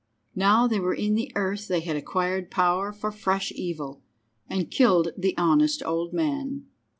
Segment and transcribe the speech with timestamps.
[0.33, 4.01] Now they were in the earth they had acquired power for fresh evil,
[4.49, 6.65] and killed the honest old man!